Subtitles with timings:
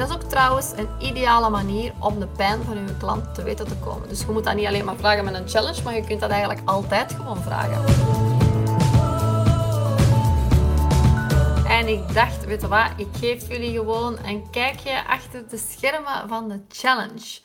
[0.00, 3.66] dat is ook trouwens een ideale manier om de pijn van je klant te weten
[3.66, 4.08] te komen.
[4.08, 6.30] Dus je moet dat niet alleen maar vragen met een challenge, maar je kunt dat
[6.30, 7.84] eigenlijk altijd gewoon vragen.
[11.68, 16.28] En ik dacht, weet je wat, ik geef jullie gewoon een kijkje achter de schermen
[16.28, 17.38] van de challenge.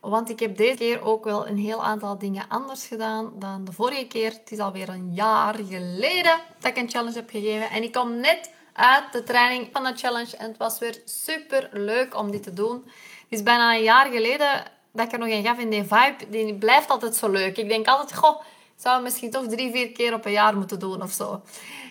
[0.00, 3.72] Want ik heb deze keer ook wel een heel aantal dingen anders gedaan dan de
[3.72, 4.30] vorige keer.
[4.30, 7.70] Het is alweer een jaar geleden dat ik een challenge heb gegeven.
[7.70, 10.36] En ik kom net uit de training van de challenge.
[10.36, 12.82] En het was weer super leuk om dit te doen.
[12.84, 16.28] Het is bijna een jaar geleden dat ik er nog een gaf in die vibe.
[16.28, 17.56] Die blijft altijd zo leuk.
[17.56, 18.40] Ik denk altijd, goh,
[18.76, 21.42] zou misschien toch drie, vier keer op een jaar moeten doen of zo.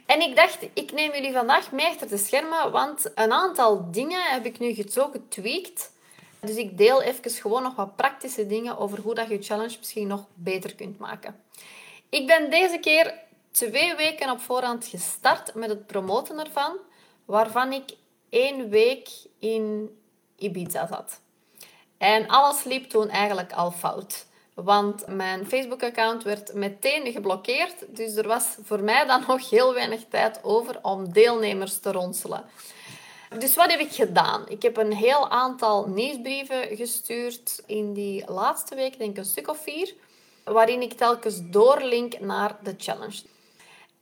[0.05, 4.21] En ik dacht, ik neem jullie vandaag mee achter de schermen, want een aantal dingen
[4.21, 5.93] heb ik nu zo getweakt.
[6.39, 10.07] Dus ik deel even gewoon nog wat praktische dingen over hoe dat je challenge misschien
[10.07, 11.43] nog beter kunt maken.
[12.09, 13.13] Ik ben deze keer
[13.55, 16.77] twee weken op voorhand gestart met het promoten ervan,
[17.25, 17.91] waarvan ik
[18.29, 19.09] één week
[19.39, 19.97] in
[20.37, 21.19] Ibiza zat.
[21.97, 24.25] En alles liep toen eigenlijk al fout.
[24.53, 27.95] Want mijn Facebook-account werd meteen geblokkeerd.
[27.95, 32.43] Dus er was voor mij dan nog heel weinig tijd over om deelnemers te ronselen.
[33.39, 34.43] Dus wat heb ik gedaan?
[34.47, 39.49] Ik heb een heel aantal nieuwsbrieven gestuurd in die laatste week, denk ik een stuk
[39.49, 39.93] of vier,
[40.43, 43.21] waarin ik telkens doorlink naar de challenge.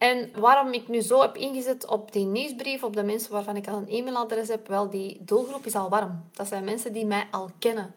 [0.03, 3.67] En waarom ik nu zo heb ingezet op die nieuwsbrief, op de mensen waarvan ik
[3.67, 6.23] al een e-mailadres heb, wel, die doelgroep is al warm.
[6.33, 7.95] Dat zijn mensen die mij al kennen.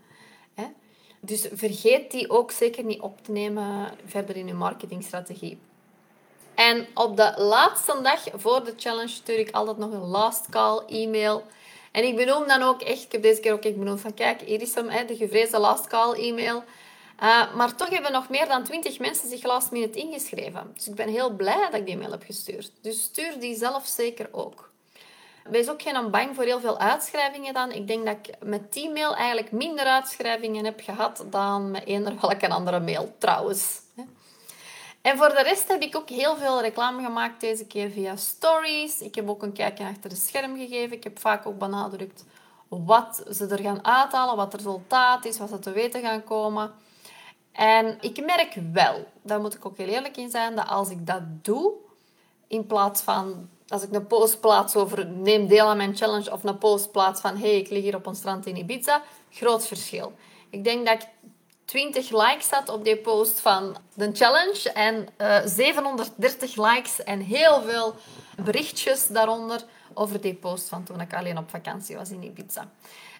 [1.20, 5.58] Dus vergeet die ook zeker niet op te nemen verder in uw marketingstrategie.
[6.54, 10.82] En op de laatste dag voor de challenge stuur ik altijd nog een last call
[10.88, 11.42] e-mail.
[11.92, 14.40] En ik benoem dan ook echt, ik heb deze keer ook echt benoemd van kijk,
[14.40, 16.64] hier is hem, de gevreesde last call e-mail.
[17.22, 20.70] Uh, maar toch hebben nog meer dan 20 mensen zich last minute ingeschreven.
[20.74, 22.72] Dus ik ben heel blij dat ik die mail heb gestuurd.
[22.80, 24.70] Dus stuur die zelf zeker ook.
[25.44, 27.72] Wees ook geen bang voor heel veel uitschrijvingen dan.
[27.72, 32.20] Ik denk dat ik met die mail eigenlijk minder uitschrijvingen heb gehad dan met eender
[32.20, 33.80] welke andere mail trouwens.
[35.00, 39.00] En voor de rest heb ik ook heel veel reclame gemaakt deze keer via stories.
[39.00, 40.96] Ik heb ook een kijkje achter de scherm gegeven.
[40.96, 42.24] Ik heb vaak ook benadrukt
[42.68, 46.72] wat ze er gaan uithalen, wat het resultaat is, wat ze te weten gaan komen.
[47.56, 51.06] En ik merk wel, daar moet ik ook heel eerlijk in zijn, dat als ik
[51.06, 51.72] dat doe,
[52.46, 56.44] in plaats van als ik een post plaats over neem deel aan mijn challenge of
[56.44, 60.12] een post plaats van hey, ik lig hier op een strand in Ibiza, groot verschil.
[60.50, 61.08] Ik denk dat ik
[61.64, 67.20] 20 likes had op die post van de challenge en uh, eh, 730 likes en
[67.20, 67.94] heel veel
[68.44, 69.64] berichtjes daaronder
[69.94, 72.68] over die post van toen ik alleen op vakantie was in Ibiza.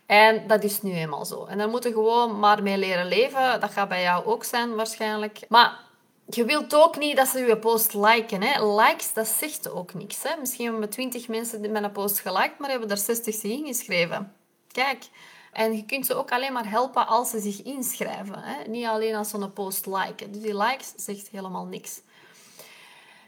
[0.07, 1.45] En dat is nu eenmaal zo.
[1.45, 3.61] En daar moeten gewoon maar mee leren leven.
[3.61, 5.41] Dat gaat bij jou ook zijn waarschijnlijk.
[5.49, 5.81] Maar
[6.29, 8.43] je wilt ook niet dat ze je post liken.
[8.43, 8.75] Hè.
[8.77, 10.23] Likes, dat zegt ook niks.
[10.23, 10.41] Hè.
[10.41, 14.33] Misschien hebben we 20 mensen mijn post geliked, maar hebben er 60 zich ingeschreven.
[14.73, 15.05] Kijk.
[15.53, 18.39] En je kunt ze ook alleen maar helpen als ze zich inschrijven.
[18.39, 18.69] Hè.
[18.69, 20.33] Niet alleen als ze een post liken.
[20.33, 22.01] Dus die likes zegt helemaal niks.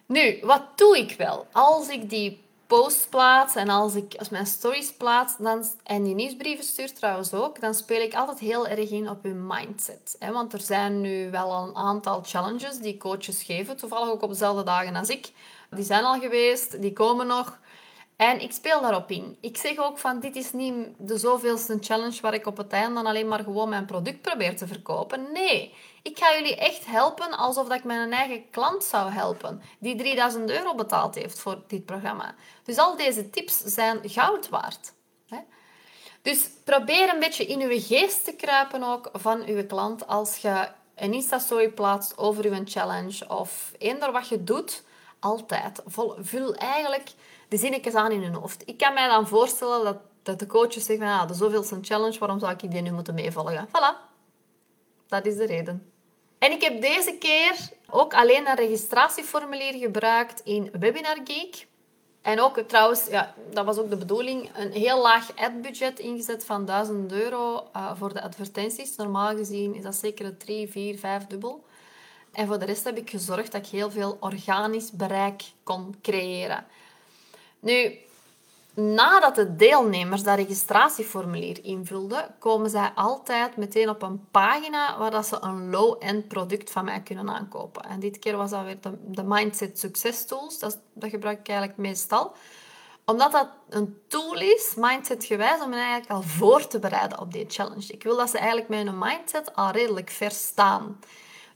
[0.06, 1.46] Nu, wat doe ik wel?
[1.52, 6.14] Als ik die posts plaats en als ik als mijn stories plaats dan, en die
[6.14, 10.16] nieuwsbrieven stuur trouwens ook, dan speel ik altijd heel erg in op hun mindset.
[10.18, 10.32] Hè?
[10.32, 14.62] Want er zijn nu wel een aantal challenges die coaches geven, toevallig ook op dezelfde
[14.62, 15.30] dagen als ik.
[15.70, 17.58] Die zijn al geweest, die komen nog.
[18.18, 19.36] En ik speel daarop in.
[19.40, 22.94] Ik zeg ook van, dit is niet de zoveelste challenge waar ik op het einde
[22.94, 25.32] dan alleen maar gewoon mijn product probeer te verkopen.
[25.32, 29.96] Nee, ik ga jullie echt helpen alsof dat ik mijn eigen klant zou helpen, die
[29.96, 32.34] 3000 euro betaald heeft voor dit programma.
[32.64, 34.92] Dus al deze tips zijn goud waard.
[36.22, 40.68] Dus probeer een beetje in uw geest te kruipen ook van uw klant als je
[40.94, 44.82] een Insta-story plaatst over uw challenge of eender wat je doet.
[45.20, 45.82] Altijd.
[46.18, 47.10] Vul eigenlijk
[47.48, 48.62] de zinnetjes aan in hun hoofd.
[48.64, 52.38] Ik kan mij dan voorstellen dat, dat de coaches zeggen, ah, de zoveelste challenge, waarom
[52.38, 53.68] zou ik die nu moeten meevolgen?
[53.68, 54.08] Voilà.
[55.06, 55.92] Dat is de reden.
[56.38, 57.56] En ik heb deze keer
[57.90, 61.66] ook alleen een registratieformulier gebruikt in Webinar Geek.
[62.22, 66.64] En ook trouwens, ja, dat was ook de bedoeling, een heel laag adbudget ingezet van
[66.64, 68.96] 1000 euro uh, voor de advertenties.
[68.96, 71.64] Normaal gezien is dat zeker 3, 4, 5 dubbel.
[72.32, 76.66] En voor de rest heb ik gezorgd dat ik heel veel organisch bereik kon creëren.
[77.60, 77.98] Nu,
[78.74, 85.26] nadat de deelnemers dat registratieformulier invulden, komen zij altijd meteen op een pagina waar dat
[85.26, 87.82] ze een low-end product van mij kunnen aankopen.
[87.82, 90.58] En dit keer was dat weer de, Mindset Success Tools.
[90.58, 92.34] Dat, dat gebruik ik eigenlijk meestal
[93.08, 97.32] omdat dat een tool is, mindset gewijs, om hen eigenlijk al voor te bereiden op
[97.32, 97.92] die challenge.
[97.92, 100.98] Ik wil dat ze eigenlijk met hun mindset al redelijk ver staan.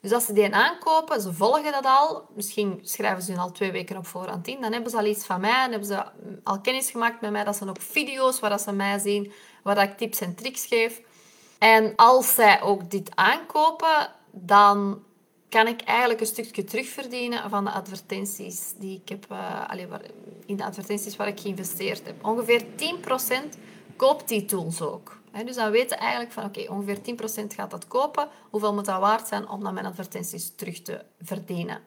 [0.02, 3.72] Dus als ze die aankopen, ze volgen dat al, misschien schrijven ze hun al twee
[3.72, 6.04] weken op voorhand in, dan hebben ze al iets van mij, dan hebben ze
[6.42, 9.32] al kennis gemaakt met mij, dat zijn ook video's waar ze mij zien,
[9.62, 11.00] waar ik tips en tricks geef.
[11.58, 15.02] En als zij ook dit aankopen, dan
[15.48, 19.26] kan ik eigenlijk een stukje terugverdienen van de advertenties die ik heb,
[19.68, 20.02] allee, waar,
[20.46, 22.24] in de advertenties waar ik geïnvesteerd heb.
[22.24, 23.58] Ongeveer 10%
[23.96, 25.21] koopt die tools ook.
[25.44, 26.98] Dus dan weten eigenlijk van oké, ongeveer
[27.42, 28.28] 10% gaat dat kopen.
[28.50, 31.80] Hoeveel moet dat waard zijn om dan mijn advertenties terug te verdienen?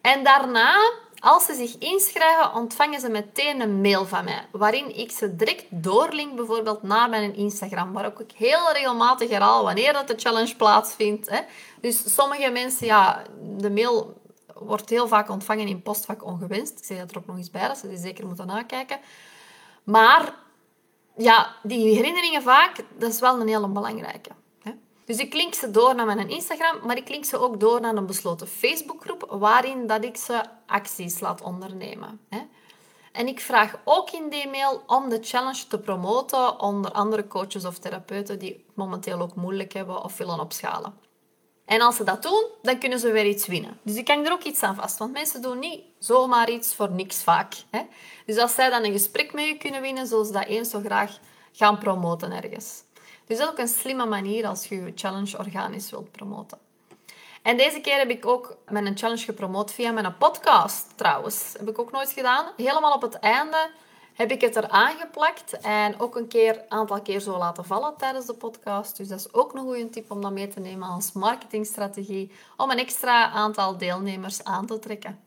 [0.00, 4.46] En daarna, als ze zich inschrijven, ontvangen ze meteen een mail van mij.
[4.50, 7.92] Waarin ik ze direct doorlink bijvoorbeeld naar mijn Instagram.
[7.92, 11.30] Waar ook ik heel regelmatig herhaal wanneer dat de challenge plaatsvindt.
[11.80, 13.22] Dus sommige mensen, ja,
[13.56, 14.22] de mail
[14.54, 16.78] wordt heel vaak ontvangen in postvak ongewenst.
[16.78, 18.98] Ik zeg dat er ook nog eens bij, dat ze die zeker moeten nakijken.
[19.84, 20.34] Maar
[21.24, 24.30] ja, die herinneringen vaak, dat is wel een hele belangrijke.
[25.04, 27.94] Dus ik link ze door naar mijn Instagram, maar ik link ze ook door naar
[27.94, 32.20] een besloten Facebookgroep waarin dat ik ze acties laat ondernemen.
[33.12, 37.64] En ik vraag ook in die mail om de challenge te promoten onder andere coaches
[37.64, 40.94] of therapeuten die het momenteel ook moeilijk hebben of willen opschalen.
[41.64, 43.78] En als ze dat doen, dan kunnen ze weer iets winnen.
[43.82, 46.90] Dus ik hang er ook iets aan vast, want mensen doen niet zomaar iets voor
[46.90, 47.54] niks vaak.
[47.70, 47.80] Hè?
[48.26, 50.80] Dus als zij dan een gesprek met je kunnen winnen, zullen ze dat eens zo
[50.80, 51.18] graag
[51.52, 52.82] gaan promoten ergens.
[53.26, 56.58] Dus dat is ook een slimme manier als je je challenge organisch wilt promoten.
[57.42, 61.54] En deze keer heb ik ook mijn challenge gepromoot via mijn podcast trouwens.
[61.58, 62.46] Heb ik ook nooit gedaan.
[62.56, 63.70] Helemaal op het einde
[64.14, 68.26] heb ik het er aangeplakt en ook een keer, aantal keer zo laten vallen tijdens
[68.26, 68.96] de podcast.
[68.96, 72.70] Dus dat is ook een goede tip om dat mee te nemen als marketingstrategie om
[72.70, 75.18] een extra aantal deelnemers aan te trekken.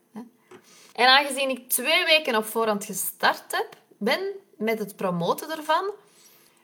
[0.97, 4.19] En aangezien ik twee weken op voorhand gestart heb, ben
[4.57, 5.91] met het promoten ervan,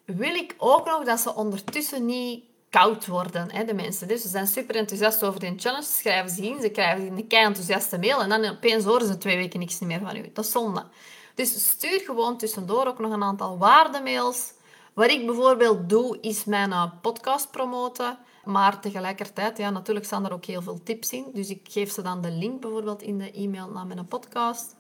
[0.06, 4.08] wil ik ook nog dat ze ondertussen niet koud worden, hè, de mensen.
[4.08, 7.46] Dus ze zijn super enthousiast over die challenge, schrijven ze in, ze krijgen een kei
[7.46, 10.32] enthousiaste mail en dan opeens horen ze twee weken niks meer van u.
[10.34, 10.86] Dat is zonde.
[11.34, 14.54] Dus stuur gewoon tussendoor ook nog een aantal waardemails.
[14.94, 18.18] Wat ik bijvoorbeeld doe, is mijn eh, podcast promoten.
[18.44, 21.26] Maar tegelijkertijd, ja, natuurlijk staan er ook heel veel tips in.
[21.34, 24.76] Dus ik geef ze dan de link bijvoorbeeld in de e-mail naar mijn podcast.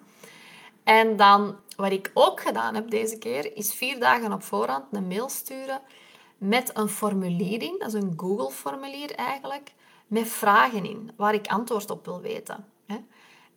[0.83, 5.07] En dan, wat ik ook gedaan heb deze keer, is vier dagen op voorhand een
[5.07, 5.81] mail sturen
[6.37, 7.75] met een formulier in.
[7.79, 9.73] Dat is een Google-formulier eigenlijk,
[10.07, 12.65] met vragen in, waar ik antwoord op wil weten.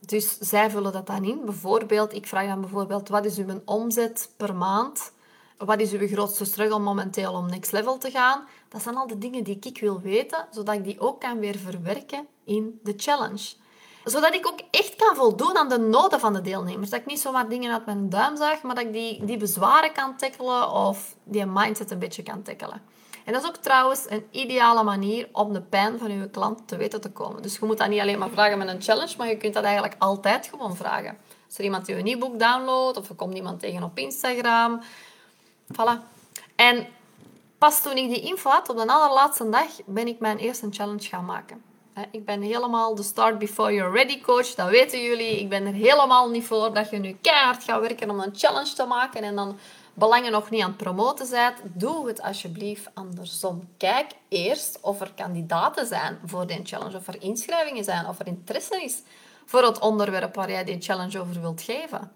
[0.06, 1.40] Dus zij vullen dat dan in.
[1.44, 5.12] Bijvoorbeeld, ik vraag dan bijvoorbeeld, wat is uw omzet per maand?
[5.58, 8.44] Wat is uw grootste struggle momenteel om next level te gaan?
[8.68, 11.56] Dat zijn al de dingen die ik wil weten, zodat ik die ook kan weer
[11.56, 13.54] verwerken in de challenge.
[14.04, 16.90] Zodat ik ook echt kan voldoen aan de noden van de deelnemers.
[16.90, 19.92] Dat ik niet zomaar dingen uit mijn duim zag, maar dat ik die, die bezwaren
[19.92, 22.82] kan tackelen of die mindset een beetje kan tackelen.
[23.26, 26.76] En dat is ook trouwens een ideale manier om de pijn van je klant te
[26.76, 27.42] weten te komen.
[27.42, 29.64] Dus je moet dat niet alleen maar vragen met een challenge, maar je kunt dat
[29.64, 31.18] eigenlijk altijd gewoon vragen.
[31.46, 34.80] Als er iemand die een e-book downloadt of er komt iemand tegen op Instagram.
[35.72, 36.02] Voilà.
[36.56, 36.86] En
[37.58, 41.08] pas toen ik die info had, op de allerlaatste dag, ben ik mijn eerste challenge
[41.08, 41.62] gaan maken.
[42.10, 45.40] Ik ben helemaal de start before you're ready coach, dat weten jullie.
[45.40, 48.72] Ik ben er helemaal niet voor dat je nu keihard gaat werken om een challenge
[48.74, 49.58] te maken en dan
[49.94, 53.68] belangen nog niet aan het promoten bent, doe het alsjeblieft andersom.
[53.76, 58.26] Kijk eerst of er kandidaten zijn voor die challenge, of er inschrijvingen zijn, of er
[58.26, 59.02] interesse is
[59.44, 62.12] voor het onderwerp waar jij die challenge over wilt geven.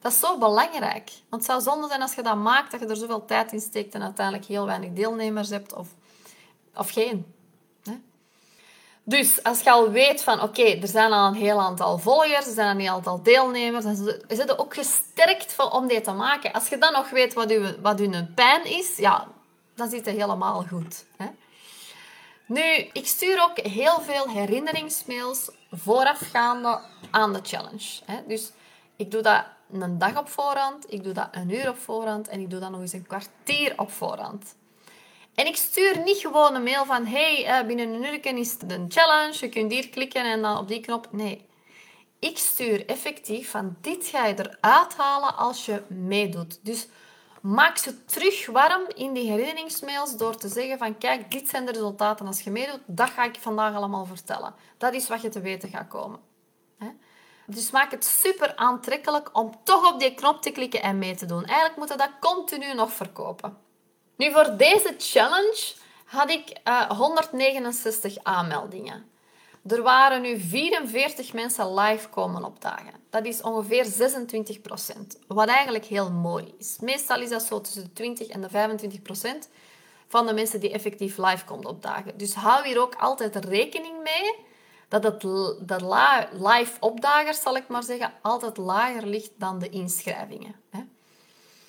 [0.00, 1.10] Dat is zo belangrijk.
[1.28, 3.60] Want het zou zonde zijn als je dat maakt, dat je er zoveel tijd in
[3.60, 5.88] steekt en uiteindelijk heel weinig deelnemers hebt of,
[6.74, 7.34] of geen.
[9.06, 12.52] Dus als je al weet van oké, er zijn al een heel aantal volgers, er
[12.52, 13.96] zijn een heel aantal deelnemers, dan
[14.28, 16.52] zit je ook gesterkt om dit te maken.
[16.52, 19.28] Als je dan nog weet wat wat je pijn is, ja,
[19.74, 21.04] dan zit het helemaal goed.
[21.16, 21.26] Hè?
[22.46, 26.80] Nu, ik stuur ook heel veel herinneringsmails voorafgaande
[27.10, 28.00] aan de challenge.
[28.04, 28.20] Hè?
[28.26, 28.52] Dus
[28.96, 32.40] ik doe dat een dag op voorhand, ik doe dat een uur op voorhand en
[32.40, 34.54] ik doe dat nog eens een kwartier op voorhand.
[35.34, 38.72] En ik stuur niet gewoon een mail van hey, eh, binnen een uur is het
[38.72, 41.08] een challenge, je kunt hier klikken en dan op die knop.
[41.10, 41.46] Nee.
[42.18, 46.58] Ik stuur effectief van dit ga je eruit halen als je meedoet.
[46.62, 46.88] Dus
[47.40, 51.72] maak ze terug warm in die herinneringsmails door te zeggen van kijk, dit zijn de
[51.72, 52.80] resultaten als je meedoet.
[52.86, 54.54] Dat ga ik vandaag allemaal vertellen.
[54.78, 56.20] Dat is wat je te weten gaat komen.
[57.46, 61.26] Dus maak het super aantrekkelijk om toch op die knop te klikken en mee te
[61.26, 61.44] doen.
[61.44, 63.63] Eigenlijk moeten we dat continu nog verkopen.
[64.16, 65.72] Nu, voor deze challenge
[66.04, 69.12] had ik 169 eh, aanmeldingen.
[69.66, 72.92] Er waren nu 44 mensen live komen opdagen.
[73.10, 76.76] Dat is ongeveer 26 procent, wat eigenlijk heel mooi is.
[76.80, 79.48] Meestal is dat zo tussen de 20 en de 25 procent
[80.08, 82.18] van de mensen die effectief live komt opdagen.
[82.18, 84.34] Dus hou hier ook altijd rekening mee
[84.88, 85.20] dat het,
[85.68, 90.54] de live opdagers, zal ik maar zeggen, altijd lager ligt dan de inschrijvingen.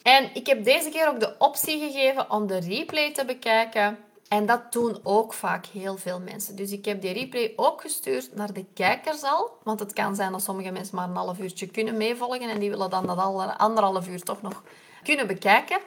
[0.05, 3.97] En ik heb deze keer ook de optie gegeven om de replay te bekijken.
[4.27, 6.55] En dat doen ook vaak heel veel mensen.
[6.55, 9.57] Dus ik heb die replay ook gestuurd naar de kijkers al.
[9.63, 12.49] Want het kan zijn dat sommige mensen maar een half uurtje kunnen meevolgen.
[12.49, 13.17] En die willen dan dat
[13.57, 14.63] anderhalf uur toch nog
[15.03, 15.79] kunnen bekijken.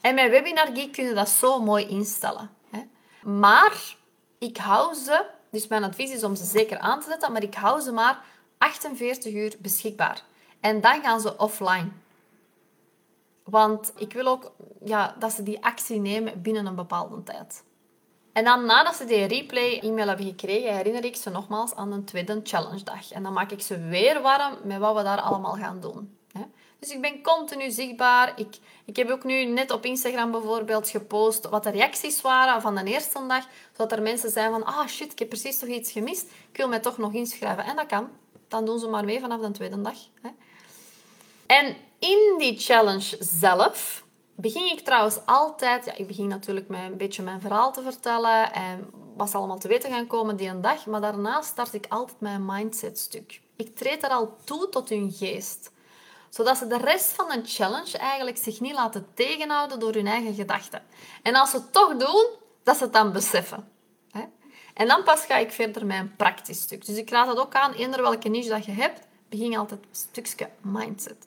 [0.00, 2.50] En met Webinar Geek kunnen dat zo mooi instellen.
[3.22, 3.94] Maar
[4.38, 7.54] ik hou ze, dus mijn advies is om ze zeker aan te zetten, maar ik
[7.54, 8.24] hou ze maar
[8.58, 10.22] 48 uur beschikbaar.
[10.60, 12.03] En dan gaan ze offline.
[13.44, 14.52] Want ik wil ook
[14.84, 17.64] ja, dat ze die actie nemen binnen een bepaalde tijd.
[18.32, 22.40] En dan nadat ze die replay-e-mail hebben gekregen, herinner ik ze nogmaals aan een tweede
[22.42, 23.12] challenge dag.
[23.12, 26.18] En dan maak ik ze weer warm met wat we daar allemaal gaan doen.
[26.84, 28.32] Dus ik ben continu zichtbaar.
[28.36, 32.74] Ik, ik heb ook nu net op Instagram bijvoorbeeld gepost wat de reacties waren van
[32.74, 33.46] de eerste dag.
[33.70, 36.22] Zodat er mensen zijn van, ah shit, ik heb precies toch iets gemist.
[36.50, 37.64] Ik wil mij toch nog inschrijven.
[37.64, 38.08] En dat kan.
[38.48, 39.96] Dan doen ze maar mee vanaf de tweede dag.
[41.46, 45.84] En in die challenge zelf begin ik trouwens altijd...
[45.84, 49.68] Ja, ik begin natuurlijk met een beetje mijn verhaal te vertellen en wat allemaal te
[49.68, 50.86] weten gaan komen die een dag.
[50.86, 53.40] Maar daarna start ik altijd mijn mindset stuk.
[53.56, 55.72] Ik treed er al toe tot hun geest
[56.28, 60.34] zodat ze de rest van een challenge eigenlijk zich niet laten tegenhouden door hun eigen
[60.34, 60.82] gedachten.
[61.22, 62.26] En als ze het toch doen,
[62.62, 63.72] dat ze het dan beseffen.
[64.74, 66.86] En dan pas ga ik verder met een praktisch stuk.
[66.86, 69.88] Dus ik raad het ook aan, eender welke niche dat je hebt, begin altijd een
[69.92, 71.26] stukje mindset.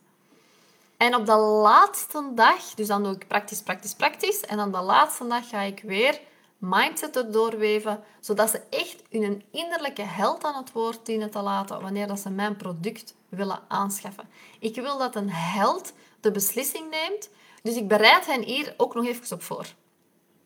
[0.98, 4.42] En op de laatste dag, dus dan doe ik praktisch, praktisch, praktisch.
[4.42, 6.20] En dan de laatste dag ga ik weer
[6.58, 12.08] mindset doorweven, zodat ze echt hun innerlijke held aan het woord dienen te laten wanneer
[12.08, 14.30] dat ze mijn product willen aanschaffen.
[14.60, 17.30] Ik wil dat een held de beslissing neemt,
[17.64, 19.66] dus ik bereid hen hier ook nog even op voor.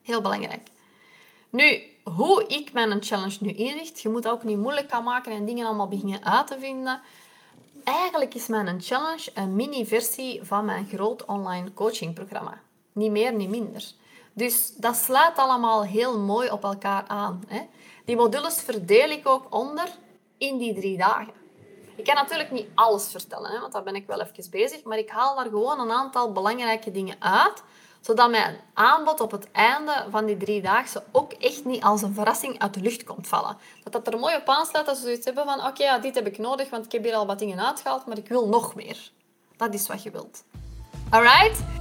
[0.02, 0.68] Heel belangrijk.
[1.50, 5.46] Nu, hoe ik mijn challenge nu inricht, je moet ook niet moeilijk gaan maken en
[5.46, 7.02] dingen allemaal beginnen uit te vinden.
[7.84, 12.62] Eigenlijk is mijn challenge een mini-versie van mijn groot online coachingprogramma.
[12.92, 13.84] Niet meer, niet minder.
[14.34, 17.44] Dus dat slaat allemaal heel mooi op elkaar aan.
[17.48, 17.62] Hè?
[18.06, 19.90] Die modules verdeel ik ook onder
[20.38, 21.34] in die drie dagen.
[21.96, 24.84] Ik kan natuurlijk niet alles vertellen, hè, want daar ben ik wel even bezig.
[24.84, 27.64] Maar ik haal daar gewoon een aantal belangrijke dingen uit,
[28.02, 32.14] zodat mijn aanbod op het einde van die drie dagen ook echt niet als een
[32.14, 33.58] verrassing uit de lucht komt vallen.
[33.84, 36.28] Dat dat er mooi op aansluit dat ze zoiets hebben van oké, ja, dit heb
[36.28, 39.12] ik nodig, want ik heb hier al wat dingen uitgehaald, maar ik wil nog meer.
[39.58, 40.44] Dat is wat je wilt.
[41.10, 41.81] Alright?